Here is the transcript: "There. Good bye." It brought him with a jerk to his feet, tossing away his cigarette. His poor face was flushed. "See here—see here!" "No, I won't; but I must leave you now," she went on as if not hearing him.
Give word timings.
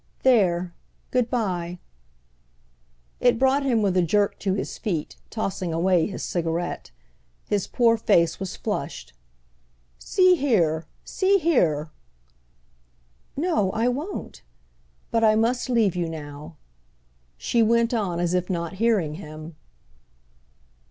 "There. 0.23 0.73
Good 1.11 1.29
bye." 1.29 1.77
It 3.19 3.37
brought 3.37 3.61
him 3.63 3.83
with 3.83 3.95
a 3.95 4.01
jerk 4.01 4.39
to 4.39 4.55
his 4.55 4.79
feet, 4.79 5.15
tossing 5.29 5.71
away 5.75 6.07
his 6.07 6.23
cigarette. 6.23 6.89
His 7.47 7.67
poor 7.67 7.97
face 7.97 8.39
was 8.39 8.55
flushed. 8.55 9.13
"See 9.99 10.33
here—see 10.33 11.37
here!" 11.37 11.91
"No, 13.37 13.71
I 13.73 13.89
won't; 13.89 14.41
but 15.11 15.23
I 15.23 15.35
must 15.35 15.69
leave 15.69 15.95
you 15.95 16.09
now," 16.09 16.55
she 17.37 17.61
went 17.61 17.93
on 17.93 18.19
as 18.19 18.33
if 18.33 18.49
not 18.49 18.73
hearing 18.81 19.13
him. 19.21 19.55